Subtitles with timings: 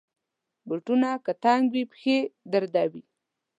[0.67, 2.17] بوټونه که تنګ وي، پښه
[2.51, 3.03] دردوي.